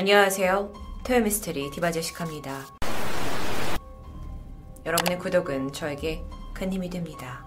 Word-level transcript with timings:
안녕하세요. 0.00 0.72
토요미스테리 1.02 1.72
디바제시카입니다. 1.72 2.66
여러분의 4.86 5.18
구독은 5.18 5.72
저에게 5.72 6.22
큰 6.54 6.72
힘이 6.72 6.88
됩니다. 6.88 7.44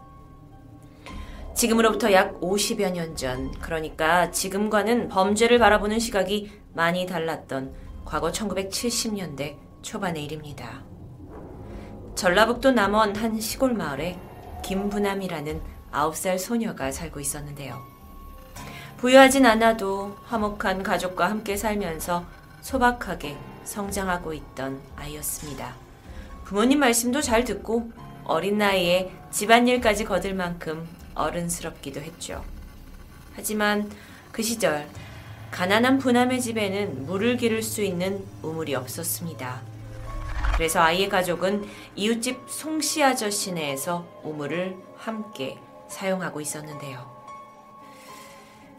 지금으로부터 1.55 2.11
약 2.11 2.41
50여 2.41 2.91
년 2.91 3.15
전, 3.15 3.53
그러니까 3.61 4.31
지금과는 4.31 5.07
범죄를 5.07 5.59
바라보는 5.59 5.99
시각이 5.99 6.51
많이 6.73 7.05
달랐던 7.05 7.73
과거 8.03 8.33
1970년대 8.33 9.55
초반의 9.81 10.25
일입니다. 10.25 10.83
전라북도 12.15 12.71
남원 12.71 13.15
한 13.15 13.39
시골 13.39 13.75
마을에 13.75 14.19
김부남이라는 14.61 15.61
9살 15.93 16.37
소녀가 16.37 16.91
살고 16.91 17.21
있었는데요. 17.21 17.79
부유하진 18.97 19.45
않아도 19.45 20.17
화목한 20.25 20.83
가족과 20.83 21.29
함께 21.29 21.55
살면서 21.55 22.40
소박하게 22.61 23.37
성장하고 23.63 24.33
있던 24.33 24.81
아이였습니다. 24.95 25.75
부모님 26.45 26.79
말씀도 26.79 27.21
잘 27.21 27.43
듣고 27.43 27.91
어린 28.23 28.57
나이에 28.57 29.11
집안일까지 29.31 30.05
거들 30.05 30.33
만큼 30.33 30.87
어른스럽기도 31.15 32.01
했죠. 32.01 32.43
하지만 33.35 33.89
그 34.31 34.43
시절 34.43 34.87
가난한 35.51 35.99
부남의 35.99 36.41
집에는 36.41 37.05
물을 37.05 37.37
기를 37.37 37.61
수 37.61 37.81
있는 37.81 38.25
우물이 38.41 38.75
없었습니다. 38.75 39.61
그래서 40.55 40.79
아이의 40.79 41.09
가족은 41.09 41.65
이웃집 41.95 42.45
송씨 42.47 43.03
아저씨네에서 43.03 44.21
우물을 44.23 44.77
함께 44.97 45.57
사용하고 45.89 46.39
있었는데요. 46.39 47.20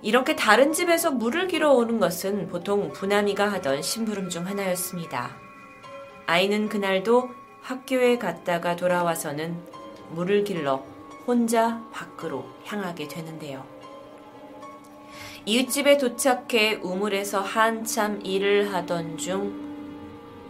이렇게 0.03 0.35
다른 0.35 0.73
집에서 0.73 1.13
물을 1.13 1.47
길어 1.47 1.73
오는 1.73 2.01
것은 2.01 2.49
보통 2.49 2.93
부남이가 2.93 3.53
하던 3.53 3.83
심부름 3.83 4.29
중 4.31 4.47
하나였습니다. 4.49 5.31
아이는 6.27 6.69
그날도 6.69 7.31
학교에 7.61 8.19
갔다가 8.19 8.75
돌아와서는 8.75 9.57
물을 10.11 10.43
길러 10.43 10.85
혼자 11.25 11.81
밖으로 11.93 12.45
향하게 12.65 13.07
되는데요. 13.07 13.65
이웃집에 15.47 15.99
도착해 15.99 16.81
우물에서 16.83 17.41
한참 17.41 18.21
일을 18.25 18.73
하던 18.75 19.19
중 19.19 19.73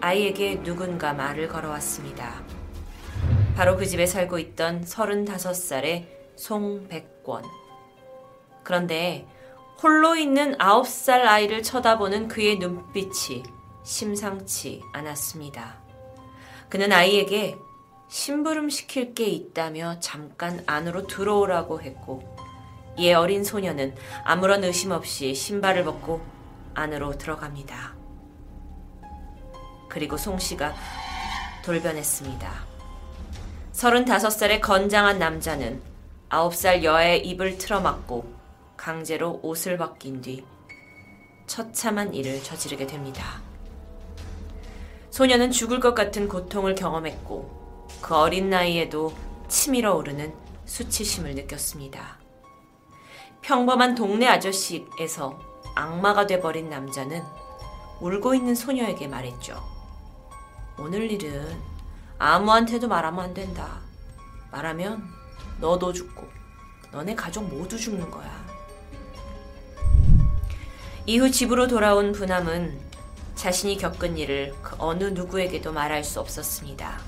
아이에게 0.01 0.63
누군가 0.63 1.13
말을 1.13 1.49
걸어왔습니다. 1.49 2.43
바로 3.55 3.77
그 3.77 3.85
집에 3.85 4.07
살고 4.07 4.39
있던 4.39 4.85
35살의 4.85 6.07
송백권. 6.37 7.45
그런데 8.63 9.27
홀로 9.83 10.15
있는 10.15 10.57
9살 10.59 11.27
아이를 11.27 11.65
쳐다보는 11.65 12.29
그의 12.29 12.59
눈빛이 12.61 13.43
심상치 13.83 14.81
않았습니다. 14.93 15.75
그는 16.69 16.93
아이에게 16.93 17.57
심부름 18.09 18.71
시킬 18.71 19.13
게 19.13 19.27
있다며 19.27 19.99
잠깐 19.99 20.63
안으로 20.67 21.09
들어오라고 21.09 21.83
했고, 21.83 22.23
이에 22.97 23.15
어린 23.15 23.43
소녀는 23.43 23.97
아무런 24.23 24.63
의심 24.63 24.93
없이 24.93 25.35
신발을 25.35 25.83
벗고 25.83 26.21
안으로 26.75 27.19
들어갑니다. 27.19 27.97
그리고 29.89 30.17
송 30.17 30.39
씨가 30.39 30.77
돌변했습니다. 31.65 32.53
35살의 33.73 34.61
건장한 34.61 35.19
남자는 35.19 35.83
9살 36.29 36.85
여아의 36.85 37.27
입을 37.27 37.59
틀어막고 37.59 38.42
강제로 38.83 39.39
옷을 39.45 39.77
벗긴 39.77 40.21
뒤 40.21 40.45
처참한 41.47 42.13
일을 42.13 42.43
저지르게 42.43 42.89
됩니다. 42.89 43.41
소녀는 45.11 45.53
죽을 45.53 45.79
것 45.79 45.95
같은 45.95 46.29
고통을 46.29 46.75
경험했고 46.75 47.87
그 48.01 48.17
어린 48.17 48.51
나이에도 48.51 49.15
치밀어 49.47 49.95
오르는 49.95 50.35
수치심을 50.65 51.37
느꼈습니다. 51.37 52.19
평범한 53.41 53.95
동네 53.95 54.27
아저씨에서 54.27 55.39
악마가 55.77 56.27
돼버린 56.27 56.69
남자는 56.69 57.23
울고 58.01 58.35
있는 58.35 58.57
소녀에게 58.57 59.07
말했죠. 59.07 59.63
오늘 60.77 61.09
일은 61.09 61.57
아무한테도 62.19 62.89
말하면 62.89 63.27
안 63.27 63.33
된다. 63.33 63.79
말하면 64.51 65.09
너도 65.61 65.93
죽고 65.93 66.27
너네 66.91 67.15
가족 67.15 67.45
모두 67.45 67.79
죽는 67.79 68.11
거야. 68.11 68.42
이후 71.05 71.33
집으로 71.33 71.67
돌아온 71.67 72.13
부남은 72.13 72.79
자신이 73.35 73.77
겪은 73.77 74.17
일을 74.19 74.55
그 74.63 74.77
어느 74.79 75.05
누구에게도 75.05 75.73
말할 75.73 76.05
수 76.05 76.21
없었습니다. 76.21 77.01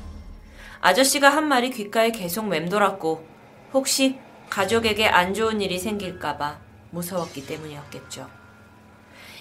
아저씨가 0.81 1.29
한 1.29 1.47
말이 1.47 1.71
귓가에 1.71 2.11
계속 2.11 2.49
맴돌았고 2.49 3.25
혹시 3.73 4.19
가족에게 4.51 5.07
안 5.07 5.33
좋은 5.33 5.61
일이 5.61 5.79
생길까봐 5.79 6.59
무서웠기 6.91 7.47
때문이었겠죠. 7.47 8.29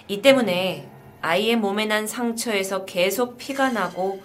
이 0.08 0.22
때문에 0.22 0.88
아이의 1.22 1.56
몸에 1.56 1.86
난 1.86 2.06
상처에서 2.06 2.86
계속 2.86 3.38
피가 3.38 3.72
나고 3.72 4.22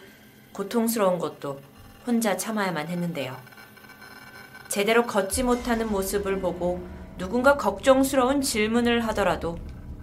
고통스러운 0.52 1.18
것도 1.18 1.62
혼자 2.06 2.36
참아야만 2.36 2.88
했는데요. 2.88 3.34
제대로 4.68 5.06
걷지 5.06 5.44
못하는 5.44 5.90
모습을 5.90 6.40
보고 6.40 6.86
누군가 7.16 7.56
걱정스러운 7.56 8.42
질문을 8.42 9.06
하더라도 9.06 9.58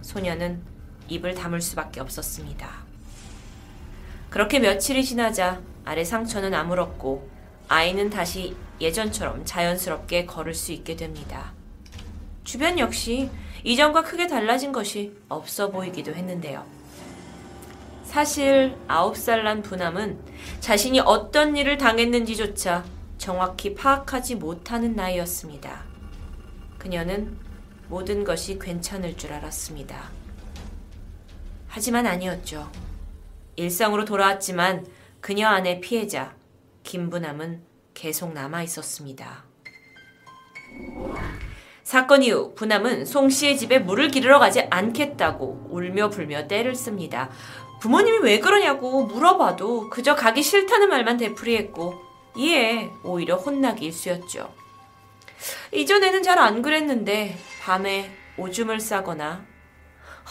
소녀는 0.06 0.62
입을 1.08 1.34
다물 1.34 1.60
수밖에 1.60 2.00
없었습니다. 2.00 2.86
그렇게 4.30 4.58
며칠이 4.60 5.04
지나자 5.04 5.60
아래 5.84 6.04
상처는 6.04 6.54
아물었고 6.54 7.28
아이는 7.68 8.08
다시 8.08 8.56
예전처럼 8.80 9.44
자연스럽게 9.44 10.26
걸을 10.26 10.54
수 10.54 10.72
있게 10.72 10.96
됩니다. 10.96 11.52
주변 12.44 12.78
역시 12.78 13.30
이전과 13.64 14.02
크게 14.04 14.28
달라진 14.28 14.70
것이 14.70 15.16
없어 15.28 15.70
보이기도 15.70 16.14
했는데요. 16.14 16.64
사실 18.04 18.76
9살 18.86 19.42
난 19.42 19.62
부남은 19.62 20.18
자신이 20.60 21.00
어떤 21.00 21.56
일을 21.56 21.76
당했는지조차 21.76 22.84
정확히 23.18 23.74
파악하지 23.74 24.36
못하는 24.36 24.94
나이였습니다. 24.94 25.82
그녀는 26.78 27.36
모든 27.88 28.24
것이 28.24 28.58
괜찮을 28.58 29.16
줄 29.16 29.32
알았습니다. 29.32 30.10
하지만 31.68 32.06
아니었죠. 32.06 32.70
일상으로 33.56 34.04
돌아왔지만 34.04 34.86
그녀 35.20 35.48
안의 35.48 35.80
피해자 35.80 36.34
김부남은 36.82 37.62
계속 37.94 38.32
남아 38.32 38.62
있었습니다. 38.62 39.44
사건 41.82 42.22
이후 42.22 42.54
부남은 42.54 43.04
송 43.04 43.30
씨의 43.30 43.56
집에 43.56 43.78
물을 43.78 44.08
기르러 44.08 44.38
가지 44.38 44.62
않겠다고 44.70 45.68
울며 45.70 46.10
불며 46.10 46.48
때를 46.48 46.74
씁니다. 46.74 47.30
부모님이 47.80 48.18
왜 48.18 48.40
그러냐고 48.40 49.04
물어봐도 49.04 49.90
그저 49.90 50.14
가기 50.14 50.42
싫다는 50.42 50.88
말만 50.88 51.16
되풀이했고 51.16 51.94
이에 52.36 52.90
오히려 53.04 53.36
혼나기 53.36 53.86
일쑤였죠. 53.86 54.65
이전에는 55.72 56.22
잘 56.22 56.38
안 56.38 56.62
그랬는데 56.62 57.36
밤에 57.62 58.10
오줌을 58.38 58.80
싸거나 58.80 59.44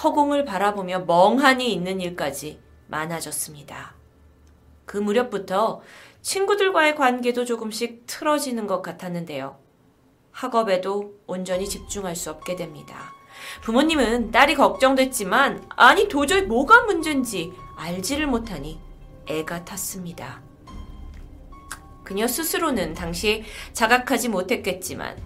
허공을 0.04 0.46
바라보며 0.46 1.00
멍하니 1.00 1.72
있는 1.74 2.00
일까지 2.02 2.60
많아졌습니다. 2.88 3.96
그 4.86 4.98
무렵부터 4.98 5.82
친구들과의 6.22 6.96
관계도 6.96 7.46
조금씩 7.46 8.04
틀어지는 8.06 8.68
것 8.68 8.82
같았는데요. 8.82 9.58
학업에도 10.32 11.16
온전히 11.28 11.68
집중할 11.68 12.16
수 12.16 12.30
없게 12.30 12.56
됩니다. 12.56 13.14
부모님은 13.62 14.32
딸이 14.32 14.56
걱정됐지만 14.56 15.70
아니 15.76 16.08
도저히 16.08 16.42
뭐가 16.44 16.84
문제인지 16.84 17.54
알지를 17.78 18.28
못하니 18.28 18.80
애가 19.28 19.66
탔습니다. 19.66 20.42
그녀 22.06 22.28
스스로는 22.28 22.94
당시 22.94 23.44
자각하지 23.74 24.30
못했겠지만 24.30 25.18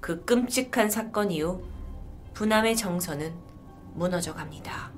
그 0.00 0.24
끔찍한 0.24 0.90
사건 0.90 1.32
이후 1.32 1.64
부남의 2.34 2.76
정서는 2.76 3.34
무너져 3.94 4.34
갑니다. 4.34 4.92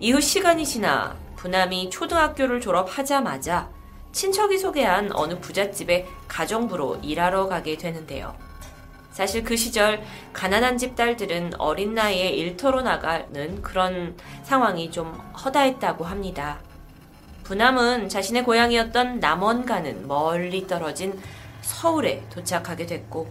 이후 0.00 0.20
시간이 0.20 0.66
지나 0.66 1.16
부남이 1.36 1.88
초등학교를 1.88 2.60
졸업하자마자 2.60 3.70
친척이 4.12 4.58
소개한 4.58 5.10
어느 5.12 5.38
부잣집에 5.40 6.06
가정부로 6.28 6.96
일하러 7.02 7.46
가게 7.46 7.76
되는데요. 7.76 8.36
사실 9.10 9.44
그 9.44 9.56
시절 9.56 10.02
가난한 10.32 10.76
집 10.76 10.96
딸들은 10.96 11.54
어린 11.58 11.94
나이에 11.94 12.30
일터로 12.30 12.82
나가는 12.82 13.62
그런 13.62 14.16
상황이 14.42 14.90
좀 14.90 15.12
허다했다고 15.44 16.04
합니다. 16.04 16.60
부남은 17.46 18.08
자신의 18.08 18.42
고향이었던 18.42 19.20
남원가는 19.20 20.08
멀리 20.08 20.66
떨어진 20.66 21.16
서울에 21.62 22.24
도착하게 22.28 22.86
됐고 22.86 23.30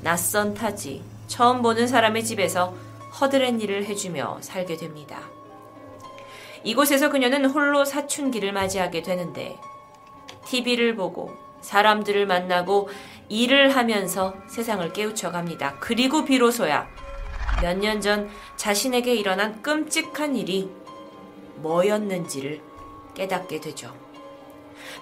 낯선 0.00 0.54
타지 0.54 1.02
처음 1.26 1.60
보는 1.60 1.86
사람의 1.86 2.24
집에서 2.24 2.74
허드렛 3.20 3.60
일을 3.60 3.84
해주며 3.84 4.38
살게 4.40 4.78
됩니다. 4.78 5.20
이곳에서 6.64 7.10
그녀는 7.10 7.44
홀로 7.44 7.84
사춘기를 7.84 8.52
맞이하게 8.54 9.02
되는데 9.02 9.58
TV를 10.46 10.96
보고 10.96 11.36
사람들을 11.60 12.24
만나고 12.26 12.88
일을 13.28 13.76
하면서 13.76 14.34
세상을 14.48 14.94
깨우쳐 14.94 15.30
갑니다. 15.30 15.74
그리고 15.78 16.24
비로소야 16.24 16.88
몇 17.60 17.76
년 17.78 18.00
전 18.00 18.30
자신에게 18.56 19.14
일어난 19.14 19.60
끔찍한 19.60 20.36
일이 20.36 20.70
뭐였는지를 21.56 22.71
깨닫게 23.14 23.60
되죠. 23.60 23.94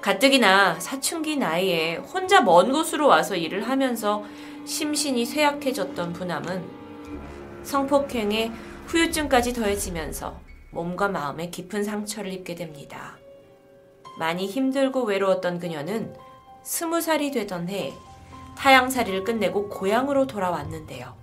가뜩이나 0.01 0.79
사춘기 0.81 1.37
나이에 1.37 1.97
혼자 1.97 2.41
먼 2.41 2.73
곳으로 2.73 3.07
와서 3.07 3.37
일을 3.37 3.69
하면서 3.69 4.25
심신이 4.65 5.25
쇠약해졌던 5.25 6.13
부남은 6.13 6.65
성폭행에 7.63 8.53
후유증까지 8.87 9.53
더해지면서 9.53 10.39
몸과 10.71 11.09
마음에 11.09 11.51
깊은 11.51 11.85
상처를 11.85 12.33
입게 12.33 12.55
됩니다. 12.55 13.19
많이 14.19 14.47
힘들고 14.47 15.05
외로웠던 15.05 15.59
그녀는 15.59 16.15
스무 16.63 17.01
살이 17.01 17.31
되던 17.31 17.69
해 17.69 17.93
타양살이를 18.57 19.25
끝내고 19.25 19.69
고향으로 19.69 20.27
돌아왔는데요. 20.27 21.15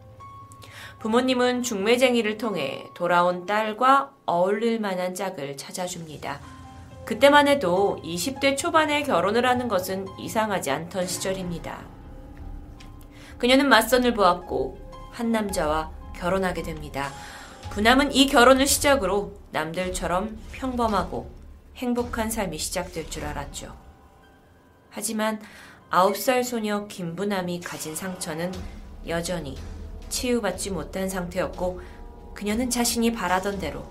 부모님은 1.00 1.62
중매쟁이를 1.62 2.38
통해 2.38 2.84
돌아온 2.96 3.46
딸과 3.46 4.12
어울릴 4.26 4.80
만한 4.80 5.14
짝을 5.14 5.56
찾아줍니다. 5.56 6.57
그때만 7.08 7.48
해도 7.48 7.98
20대 8.04 8.58
초반에 8.58 9.02
결혼을 9.04 9.46
하는 9.46 9.70
것은 9.70 10.08
이상하지 10.20 10.72
않던 10.72 11.08
시절입니다. 11.08 11.86
그녀는 13.38 13.70
맞선을 13.70 14.14
보았고 14.14 14.78
한 15.14 15.32
남자와 15.32 15.90
결혼하게 16.18 16.64
됩니다. 16.64 17.10
부남은 17.70 18.12
이 18.12 18.28
결혼을 18.28 18.68
시작으로 18.68 19.40
남들처럼 19.52 20.38
평범하고 20.52 21.32
행복한 21.78 22.30
삶이 22.30 22.58
시작될 22.58 23.10
줄 23.10 23.24
알았죠. 23.24 23.74
하지만 24.90 25.42
9살 25.90 26.44
소녀 26.44 26.88
김부남이 26.88 27.62
가진 27.62 27.96
상처는 27.96 28.52
여전히 29.08 29.58
치유받지 30.10 30.72
못한 30.72 31.08
상태였고 31.08 31.80
그녀는 32.34 32.70
자신이 32.70 33.14
바라던 33.14 33.60
대로 33.60 33.86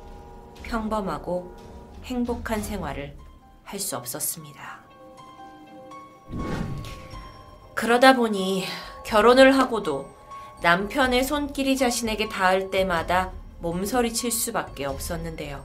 평범하고 0.64 1.65
행복한 2.06 2.62
생활을 2.62 3.16
할 3.64 3.80
수 3.80 3.96
없었습니다. 3.96 4.78
그러다 7.74 8.14
보니 8.14 8.64
결혼을 9.04 9.58
하고도 9.58 10.08
남편의 10.62 11.24
손길이 11.24 11.76
자신에게 11.76 12.28
닿을 12.28 12.70
때마다 12.70 13.32
몸서리 13.58 14.14
칠 14.14 14.30
수밖에 14.30 14.84
없었는데요. 14.84 15.64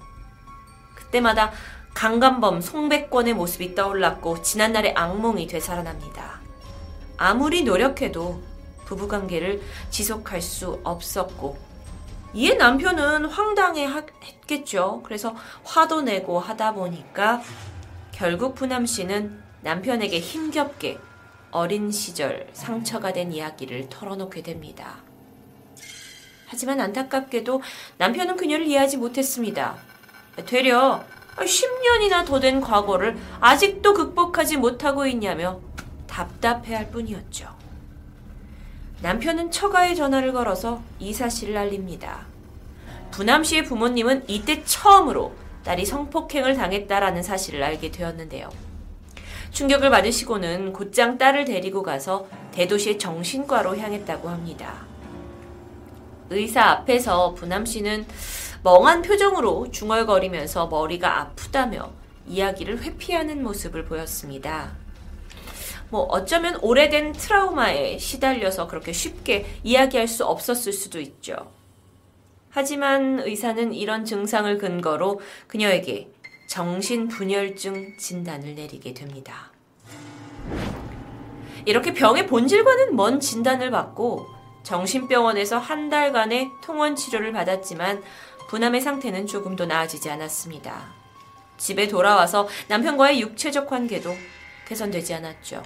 그때마다 0.95 1.51
강간범 1.93 2.61
송백권의 2.61 3.35
모습이 3.35 3.75
떠올랐고 3.75 4.41
지난날의 4.41 4.95
악몽이 4.95 5.45
되살아납니다. 5.45 6.41
아무리 7.17 7.63
노력해도 7.63 8.41
부부관계를 8.85 9.61
지속할 9.91 10.41
수 10.41 10.81
없었고 10.83 11.70
이에 12.33 12.53
남편은 12.55 13.25
황당해 13.25 13.87
했겠죠. 14.23 15.01
그래서 15.03 15.35
화도 15.63 16.01
내고 16.01 16.39
하다 16.39 16.73
보니까 16.73 17.41
결국 18.11 18.55
부남 18.55 18.85
씨는 18.85 19.41
남편에게 19.61 20.19
힘겹게 20.19 20.97
어린 21.51 21.91
시절 21.91 22.47
상처가 22.53 23.11
된 23.11 23.33
이야기를 23.33 23.89
털어놓게 23.89 24.41
됩니다. 24.43 24.97
하지만 26.47 26.79
안타깝게도 26.79 27.61
남편은 27.97 28.37
그녀를 28.37 28.65
이해하지 28.67 28.97
못했습니다. 28.97 29.77
되려 30.45 31.03
10년이나 31.37 32.25
더 32.25 32.39
된 32.39 32.61
과거를 32.61 33.17
아직도 33.39 33.93
극복하지 33.93 34.57
못하고 34.57 35.05
있냐며 35.05 35.59
답답해할 36.07 36.91
뿐이었죠. 36.91 37.60
남편은 39.01 39.49
처가에 39.51 39.95
전화를 39.95 40.31
걸어서 40.31 40.81
이 40.99 41.13
사실을 41.13 41.57
알립니다. 41.57 42.25
부남 43.09 43.43
씨의 43.43 43.65
부모님은 43.65 44.25
이때 44.27 44.63
처음으로 44.63 45.33
딸이 45.63 45.85
성폭행을 45.85 46.55
당했다라는 46.55 47.23
사실을 47.23 47.63
알게 47.63 47.91
되었는데요. 47.91 48.49
충격을 49.51 49.89
받으시고는 49.89 50.71
곧장 50.71 51.17
딸을 51.17 51.45
데리고 51.45 51.83
가서 51.83 52.27
대도시의 52.51 52.99
정신과로 52.99 53.77
향했다고 53.77 54.29
합니다. 54.29 54.85
의사 56.29 56.63
앞에서 56.63 57.33
부남 57.33 57.65
씨는 57.65 58.05
멍한 58.63 59.01
표정으로 59.01 59.71
중얼거리면서 59.71 60.67
머리가 60.67 61.19
아프다며 61.19 61.91
이야기를 62.27 62.81
회피하는 62.83 63.43
모습을 63.43 63.83
보였습니다. 63.85 64.80
뭐 65.91 66.03
어쩌면 66.03 66.57
오래된 66.61 67.11
트라우마에 67.11 67.97
시달려서 67.97 68.67
그렇게 68.67 68.93
쉽게 68.93 69.45
이야기할 69.63 70.07
수 70.07 70.25
없었을 70.25 70.71
수도 70.71 71.01
있죠. 71.01 71.51
하지만 72.49 73.19
의사는 73.19 73.73
이런 73.73 74.05
증상을 74.05 74.57
근거로 74.57 75.19
그녀에게 75.47 76.09
정신분열증 76.47 77.97
진단을 77.97 78.55
내리게 78.55 78.93
됩니다. 78.93 79.51
이렇게 81.65 81.93
병의 81.93 82.27
본질과는 82.27 82.95
먼 82.95 83.19
진단을 83.19 83.69
받고 83.69 84.27
정신병원에서 84.63 85.57
한 85.57 85.89
달간의 85.89 86.49
통원 86.63 86.95
치료를 86.95 87.33
받았지만 87.33 88.01
부남의 88.49 88.81
상태는 88.81 89.27
조금도 89.27 89.65
나아지지 89.65 90.09
않았습니다. 90.09 90.93
집에 91.57 91.87
돌아와서 91.87 92.47
남편과의 92.69 93.21
육체적 93.21 93.67
관계도 93.67 94.13
개선되지 94.67 95.13
않았죠. 95.15 95.61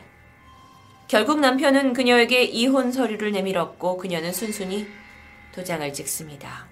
결국 1.08 1.40
남편은 1.40 1.94
그녀에게 1.94 2.44
이혼 2.44 2.92
서류를 2.92 3.32
내밀었고 3.32 3.98
그녀는 3.98 4.34
순순히 4.34 4.88
도장을 5.54 5.94
찍습니다. 5.94 6.68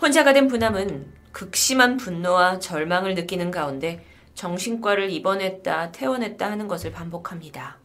혼자가 0.00 0.32
된 0.32 0.48
부남은 0.48 1.12
극심한 1.32 1.96
분노와 1.96 2.60
절망을 2.60 3.14
느끼는 3.14 3.50
가운데 3.50 4.04
정신과를 4.34 5.10
입원했다, 5.10 5.92
퇴원했다 5.92 6.50
하는 6.50 6.68
것을 6.68 6.92
반복합니다. 6.92 7.78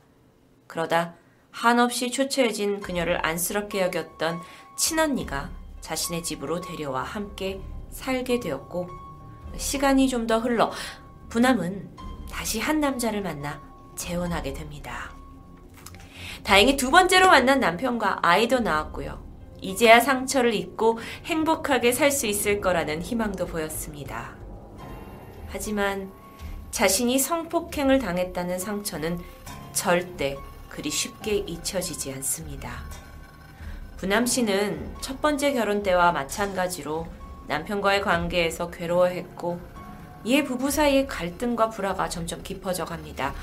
그러다 0.68 1.16
한없이 1.52 2.12
초췌해진 2.12 2.80
그녀를 2.80 3.26
안쓰럽게 3.26 3.82
여겼던 3.82 4.40
친언니가 4.78 5.50
자신의 5.82 6.24
집으로 6.24 6.62
데려와 6.62 7.02
함께 7.04 7.60
살게 7.90 8.40
되었고 8.40 8.88
시간이 9.58 10.08
좀 10.08 10.28
더 10.28 10.38
흘러 10.38 10.72
부남은 11.30 11.90
다시 12.30 12.60
한 12.60 12.80
남자를 12.80 13.22
만나 13.22 13.69
재혼하게 14.00 14.54
됩니다. 14.54 15.12
다행히 16.44 16.78
두 16.78 16.90
번째로 16.90 17.28
만난 17.28 17.60
남편과 17.60 18.20
아이도 18.24 18.62
낳았고요. 18.62 19.28
이제야 19.62 20.00
상처를 20.00 20.54
잊고 20.54 20.98
행복하게 21.26 21.92
살 21.92 22.12
수 22.12 22.26
있을 22.26 22.62
거라는 22.62 23.02
희망도 23.02 23.46
보였습니다. 23.46 24.36
하지만 25.50 26.12
자신이 26.72 27.20
성폭행을 27.20 28.00
당했다는 28.00 28.58
상처는 28.58 29.20
절대 29.74 30.38
그리 30.70 30.90
쉽게 30.90 31.36
잊혀지지 31.36 32.14
않습니다. 32.14 32.72
부남 33.98 34.26
씨는 34.26 34.96
첫 35.02 35.22
번째 35.22 35.52
결혼 35.54 35.84
때와 35.84 36.14
마찬가지로 36.14 37.06
남편과의 37.48 38.02
관계에서 38.02 38.70
괴로워했고 38.72 39.60
이에 40.24 40.44
부부 40.44 40.72
사이의 40.72 41.08
갈등과 41.08 41.70
불화가 41.70 42.08
점점 42.08 42.44
깊어져 42.44 42.86
갑니다. 42.86 43.34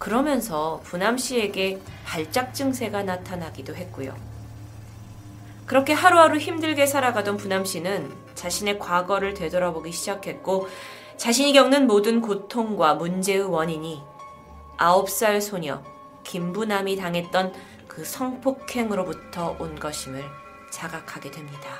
그러면서 0.00 0.80
부남 0.82 1.18
씨에게 1.18 1.78
발작 2.06 2.54
증세가 2.54 3.02
나타나기도 3.02 3.76
했고요. 3.76 4.16
그렇게 5.66 5.92
하루하루 5.92 6.38
힘들게 6.38 6.86
살아가던 6.86 7.36
부남 7.36 7.66
씨는 7.66 8.10
자신의 8.34 8.78
과거를 8.78 9.34
되돌아보기 9.34 9.92
시작했고 9.92 10.68
자신이 11.18 11.52
겪는 11.52 11.86
모든 11.86 12.22
고통과 12.22 12.94
문제의 12.94 13.42
원인이 13.42 14.02
9살 14.78 15.42
소녀 15.42 15.82
김부남이 16.24 16.96
당했던 16.96 17.52
그 17.86 18.02
성폭행으로부터 18.02 19.56
온 19.60 19.78
것임을 19.78 20.24
자각하게 20.72 21.30
됩니다. 21.30 21.76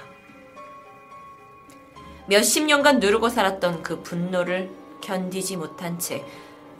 몇십 2.26 2.66
년간 2.66 3.00
누르고 3.00 3.30
살았던 3.30 3.82
그 3.82 4.02
분노를 4.02 4.70
견디지 5.00 5.56
못한 5.56 5.98
채 5.98 6.22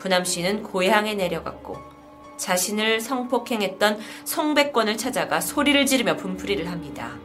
부남 0.01 0.25
씨는 0.25 0.63
고향에 0.63 1.13
내려갔고 1.13 1.77
자신을 2.37 3.01
성폭행했던 3.01 3.99
송백권을 4.25 4.97
찾아가 4.97 5.39
소리를 5.39 5.85
지르며 5.85 6.15
분풀이를 6.15 6.71
합니다. 6.71 7.19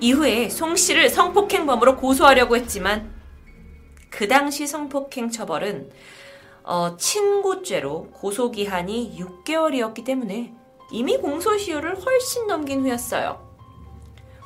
이후에 0.00 0.48
송 0.48 0.76
씨를 0.76 1.10
성폭행범으로 1.10 1.98
고소하려고 1.98 2.56
했지만 2.56 3.12
그 4.08 4.28
당시 4.28 4.66
성폭행 4.66 5.30
처벌은 5.30 5.90
어, 6.62 6.96
친고죄로 6.96 8.12
고소기한이 8.12 9.18
6개월이었기 9.18 10.02
때문에 10.02 10.54
이미 10.90 11.18
공소시효를 11.18 12.00
훨씬 12.00 12.46
넘긴 12.46 12.80
후였어요. 12.80 13.46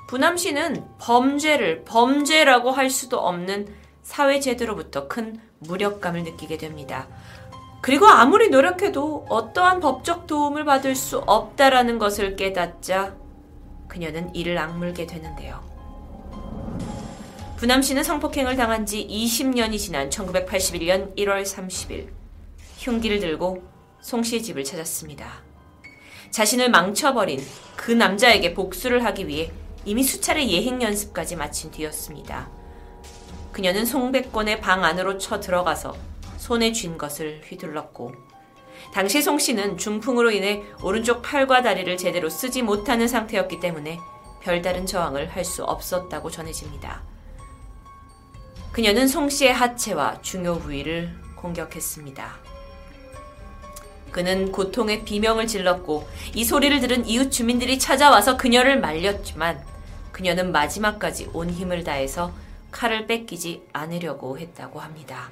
부남 0.09 0.37
씨는 0.37 0.85
범죄를 0.99 1.85
범죄라고 1.85 2.73
할 2.73 2.91
수도 2.91 3.21
없는 3.21 3.73
사회제도로부터 4.03 5.07
큰 5.07 5.41
무력감을 5.61 6.25
느끼게 6.25 6.59
됩니다. 6.59 7.09
그리고 7.85 8.07
아무리 8.07 8.49
노력해도 8.49 9.27
어떠한 9.29 9.81
법적 9.81 10.27
도움을 10.27 10.65
받을 10.65 10.95
수 10.95 11.19
없다라는 11.19 11.99
것을 11.99 12.35
깨닫자 12.35 13.15
그녀는 13.89 14.35
이를 14.35 14.57
악물게 14.57 15.07
되는데요. 15.07 15.63
부남 17.59 17.83
씨는 17.83 18.03
성폭행을 18.03 18.57
당한 18.57 18.87
지 18.87 19.07
20년이 19.07 19.79
지난 19.79 20.09
1981년 20.09 21.15
1월 21.15 21.43
30일 21.43 22.09
흉기를 22.79 23.21
들고 23.21 23.63
송 24.01 24.23
씨의 24.23 24.43
집을 24.43 24.65
찾았습니다. 24.65 25.43
자신을 26.31 26.71
망쳐버린 26.71 27.39
그 27.77 27.93
남자에게 27.93 28.55
복수를 28.55 29.05
하기 29.05 29.29
위해 29.29 29.53
이미 29.85 30.03
수차례 30.03 30.49
예행 30.49 30.81
연습까지 30.81 31.37
마친 31.37 31.71
뒤였습니다. 31.71 32.49
그녀는 33.53 33.85
송백권의 33.85 34.63
방 34.63 34.85
안으로 34.85 35.19
쳐 35.19 35.39
들어가서 35.39 36.14
손에 36.45 36.73
쥔 36.73 36.99
것을 36.99 37.41
휘둘렀고 37.47 38.13
당시 38.93 39.23
송 39.23 39.39
씨는 39.39 39.79
중풍으로 39.79 40.31
인해 40.31 40.63
오른쪽 40.83 41.23
팔과 41.23 41.63
다리를 41.63 41.97
제대로 41.97 42.29
쓰지 42.29 42.61
못하는 42.61 43.09
상태였기 43.09 43.61
때문에 43.61 43.99
별다른 44.43 44.85
저항을 44.85 45.35
할 45.35 45.43
수 45.43 45.65
없었다고 45.65 46.31
전해집니다. 46.31 47.03
그녀는 48.73 49.09
송 49.09 49.31
씨의 49.31 49.55
하체와 49.55 50.21
중요 50.21 50.59
부위를 50.59 51.17
공격했습니다. 51.37 52.37
그는 54.11 54.53
고통의 54.53 55.07
비명을 55.07 55.47
질렀고 55.47 56.07
이 56.35 56.45
소리를 56.45 56.79
들은 56.81 57.07
이웃 57.07 57.31
주민들이 57.31 57.79
찾아와서 57.79 58.37
그녀를 58.37 58.79
말렸지만 58.81 59.65
그녀는 60.13 60.53
마지막까지 60.53 61.31
온 61.33 61.49
힘을 61.49 61.85
다해서 61.85 62.35
칼을 62.71 63.07
뺏기지 63.07 63.63
않으려고 63.73 64.39
했다고 64.39 64.81
합니다. 64.81 65.31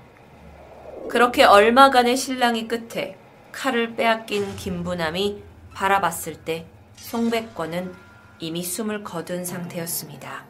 그렇게 1.08 1.44
얼마간의 1.44 2.16
신랑이 2.16 2.68
끝에 2.68 3.16
칼을 3.52 3.94
빼앗긴 3.96 4.56
김부남이 4.56 5.42
바라봤을 5.74 6.36
때 6.44 6.66
송백권은 6.96 7.94
이미 8.38 8.62
숨을 8.62 9.04
거둔 9.04 9.44
상태였습니다. 9.44 10.44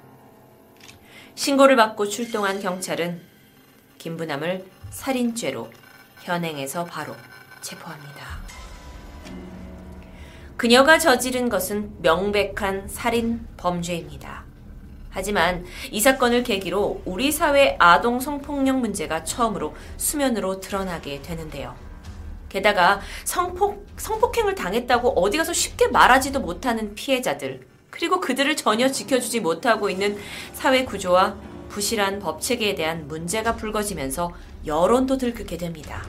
신고를 1.34 1.76
받고 1.76 2.08
출동한 2.08 2.60
경찰은 2.60 3.20
김부남을 3.98 4.64
살인죄로 4.90 5.70
현행에서 6.22 6.84
바로 6.84 7.14
체포합니다. 7.60 8.42
그녀가 10.56 10.98
저지른 10.98 11.48
것은 11.48 12.00
명백한 12.02 12.88
살인 12.88 13.46
범죄입니다. 13.56 14.51
하지만 15.12 15.64
이 15.90 16.00
사건을 16.00 16.42
계기로 16.42 17.02
우리 17.04 17.30
사회 17.30 17.76
아동 17.78 18.18
성폭력 18.18 18.78
문제가 18.78 19.24
처음으로 19.24 19.74
수면으로 19.98 20.60
드러나게 20.60 21.20
되는데요. 21.20 21.74
게다가 22.48 23.00
성폭, 23.24 23.86
성폭행을 23.96 24.54
당했다고 24.54 25.10
어디 25.20 25.38
가서 25.38 25.52
쉽게 25.52 25.88
말하지도 25.88 26.40
못하는 26.40 26.94
피해자들, 26.94 27.66
그리고 27.90 28.20
그들을 28.20 28.56
전혀 28.56 28.90
지켜주지 28.90 29.40
못하고 29.40 29.90
있는 29.90 30.18
사회 30.54 30.84
구조와 30.84 31.36
부실한 31.68 32.18
법 32.18 32.40
체계에 32.40 32.74
대한 32.74 33.06
문제가 33.06 33.56
불거지면서 33.56 34.32
여론도 34.66 35.18
들끓게 35.18 35.56
됩니다. 35.58 36.02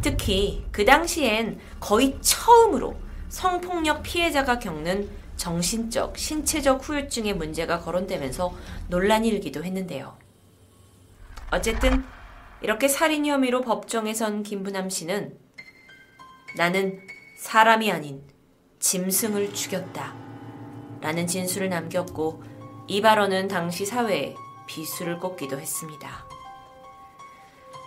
특히 0.00 0.64
그 0.70 0.84
당시엔 0.84 1.58
거의 1.80 2.16
처음으로 2.20 2.94
성폭력 3.28 4.02
피해자가 4.02 4.58
겪는 4.60 5.08
정신적, 5.36 6.18
신체적 6.18 6.88
후유증의 6.88 7.34
문제가 7.34 7.80
거론되면서 7.80 8.54
논란이 8.88 9.28
일기도 9.28 9.64
했는데요. 9.64 10.16
어쨌든 11.50 12.04
이렇게 12.62 12.88
살인 12.88 13.26
혐의로 13.26 13.60
법정에 13.60 14.14
선 14.14 14.42
김부남 14.42 14.90
씨는 14.90 15.38
나는 16.56 17.00
사람이 17.38 17.92
아닌 17.92 18.22
짐승을 18.80 19.52
죽였다. 19.54 20.14
라는 21.00 21.26
진술을 21.26 21.68
남겼고 21.68 22.42
이 22.88 23.00
발언은 23.00 23.48
당시 23.48 23.84
사회에 23.84 24.34
비수를 24.66 25.18
꽂기도 25.18 25.58
했습니다. 25.60 26.26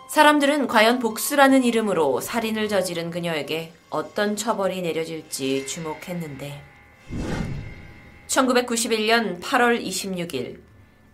사람들은 0.09 0.67
과연 0.67 0.99
복수라는 0.99 1.63
이름으로 1.63 2.21
살인을 2.21 2.67
저지른 2.67 3.11
그녀에게 3.11 3.73
어떤 3.89 4.35
처벌이 4.35 4.81
내려질지 4.81 5.67
주목했는데 5.67 6.63
1991년 8.29 9.41
8월 9.41 9.83
26일 9.83 10.59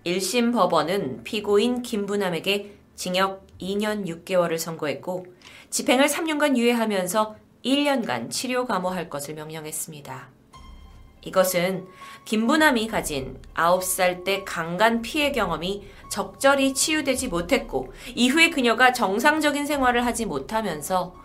1심 0.05 0.51
법원은 0.51 1.23
피고인 1.23 1.81
김부남에게 1.81 2.75
징역 2.95 3.47
2년 3.61 4.05
6개월을 4.05 4.57
선고했고 4.57 5.25
집행을 5.69 6.07
3년간 6.07 6.57
유예하면서 6.57 7.37
1년간 7.63 8.29
치료 8.29 8.65
감호할 8.65 9.09
것을 9.09 9.33
명령했습니다. 9.33 10.29
이것은 11.21 11.87
김부남이 12.25 12.87
가진 12.87 13.41
9살 13.55 14.25
때 14.25 14.43
강간 14.43 15.01
피해 15.01 15.31
경험이 15.31 15.87
적절히 16.11 16.73
치유되지 16.73 17.29
못했고 17.29 17.93
이후에 18.13 18.49
그녀가 18.49 18.91
정상적인 18.91 19.65
생활을 19.65 20.05
하지 20.05 20.25
못하면서 20.25 21.15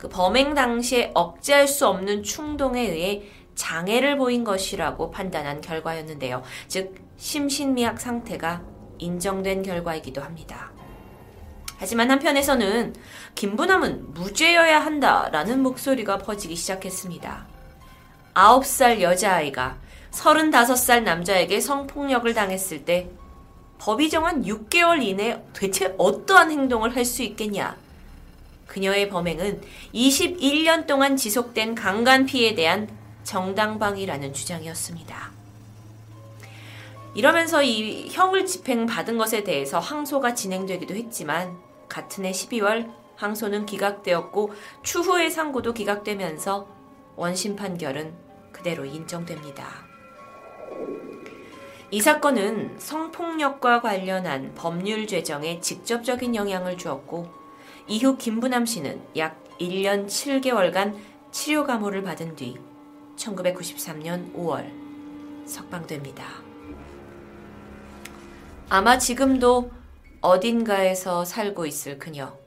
그 0.00 0.08
범행 0.08 0.54
당시에 0.54 1.10
억제할 1.14 1.68
수 1.68 1.86
없는 1.86 2.22
충동에 2.22 2.80
의해 2.80 3.22
장애를 3.60 4.16
보인 4.16 4.42
것이라고 4.42 5.10
판단한 5.10 5.60
결과였는데요. 5.60 6.42
즉 6.66 6.94
심신미약 7.18 8.00
상태가 8.00 8.62
인정된 8.98 9.62
결과이기도 9.62 10.22
합니다. 10.22 10.70
하지만 11.76 12.10
한편에서는 12.10 12.94
김부남은 13.34 14.14
무죄여야 14.14 14.80
한다라는 14.80 15.62
목소리가 15.62 16.18
퍼지기 16.18 16.56
시작했습니다. 16.56 17.46
9살 18.34 19.02
여자아이가 19.02 19.76
35살 20.10 21.02
남자에게 21.02 21.60
성폭력을 21.60 22.32
당했을 22.32 22.84
때 22.86 23.10
법이 23.78 24.08
정한 24.08 24.42
6개월 24.44 25.02
이내 25.02 25.42
대체 25.52 25.94
어떠한 25.98 26.50
행동을 26.50 26.96
할 26.96 27.04
수 27.04 27.22
있겠냐? 27.22 27.76
그녀의 28.66 29.08
범행은 29.08 29.62
21년 29.94 30.86
동안 30.86 31.16
지속된 31.16 31.74
강간 31.74 32.24
피해에 32.24 32.54
대한 32.54 32.99
정당방위라는 33.30 34.32
주장이었습니다. 34.32 35.30
이러면서 37.14 37.62
이 37.62 38.08
형을 38.10 38.44
집행받은 38.44 39.18
것에 39.18 39.44
대해서 39.44 39.78
항소가 39.78 40.34
진행되기도 40.34 40.96
했지만 40.96 41.56
같은 41.88 42.24
해 42.24 42.32
12월 42.32 42.92
항소는 43.14 43.66
기각되었고 43.66 44.52
추후의 44.82 45.30
상고도 45.30 45.74
기각되면서 45.74 46.66
원심 47.14 47.54
판결은 47.54 48.12
그대로 48.50 48.84
인정됩니다. 48.84 49.64
이 51.92 52.00
사건은 52.00 52.80
성폭력과 52.80 53.80
관련한 53.80 54.54
법률 54.56 55.06
제정에 55.06 55.60
직접적인 55.60 56.34
영향을 56.34 56.76
주었고 56.76 57.28
이후 57.86 58.16
김부남 58.16 58.66
씨는 58.66 59.00
약 59.16 59.40
1년 59.60 60.08
7개월간 60.08 60.96
치료 61.30 61.64
감호를 61.64 62.02
받은 62.02 62.34
뒤 62.34 62.69
1993년 63.20 64.34
5월 64.34 65.46
석방됩니다. 65.46 66.24
아마 68.68 68.98
지금도 68.98 69.70
어딘가에서 70.20 71.24
살고 71.24 71.66
있을 71.66 71.98
그녀. 71.98 72.38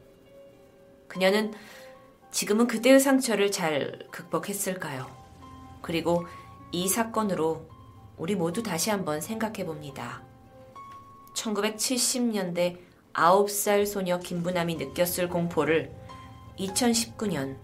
그녀는 1.07 1.53
지금은 2.31 2.67
그때의 2.67 2.99
상처를 2.99 3.51
잘 3.51 4.07
극복했을까요? 4.11 5.05
그리고 5.81 6.25
이 6.71 6.87
사건으로 6.87 7.67
우리 8.17 8.35
모두 8.35 8.63
다시 8.63 8.89
한번 8.89 9.21
생각해 9.21 9.65
봅니다. 9.65 10.23
1970년대 11.35 12.77
9살 13.13 13.85
소녀 13.85 14.17
김부남이 14.19 14.75
느꼈을 14.75 15.29
공포를 15.29 15.93
2019년 16.57 17.57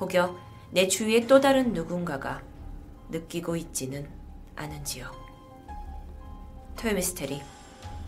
혹여 0.00 0.36
내 0.72 0.88
주위의 0.88 1.26
또 1.26 1.40
다른 1.40 1.72
누군가가 1.72 2.42
느끼고 3.10 3.56
있지는 3.56 4.08
않은지요. 4.56 5.10
토요미스테리 6.76 7.42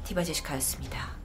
티바제시카였습니다. 0.04 1.21